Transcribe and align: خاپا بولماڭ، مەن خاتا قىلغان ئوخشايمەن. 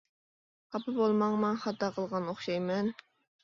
خاپا 0.75 0.93
بولماڭ، 0.95 1.37
مەن 1.45 1.61
خاتا 1.67 1.93
قىلغان 2.01 2.29
ئوخشايمەن. 2.33 2.95